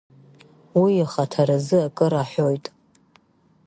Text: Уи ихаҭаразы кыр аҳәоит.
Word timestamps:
Уи 0.81 0.91
ихаҭаразы 1.03 1.81
кыр 1.97 2.13
аҳәоит. 2.21 2.65